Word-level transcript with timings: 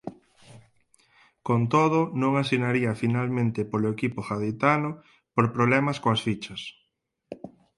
Con 1.47 1.61
todo 1.73 1.99
non 2.21 2.31
asinaría 2.43 2.91
finalmente 3.03 3.59
polo 3.71 3.87
equipo 3.95 4.19
gaditano 4.29 4.89
por 5.33 5.45
problemas 5.55 5.97
coas 6.03 6.21
fichas. 6.27 6.61